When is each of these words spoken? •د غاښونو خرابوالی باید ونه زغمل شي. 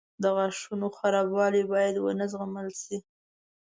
•د 0.23 0.23
غاښونو 0.35 0.87
خرابوالی 0.97 1.63
باید 1.73 1.95
ونه 1.99 2.25
زغمل 2.31 2.67
شي. 2.81 2.97